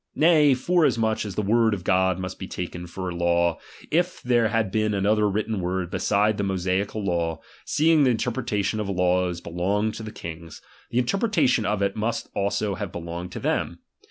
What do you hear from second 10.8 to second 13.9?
the interpretation of it must also have belonged to them.